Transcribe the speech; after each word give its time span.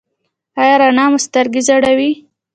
ایا 0.61 0.75
رڼا 0.81 1.05
مو 1.11 1.17
سترګې 1.25 1.61
ځوروي؟ 1.67 2.11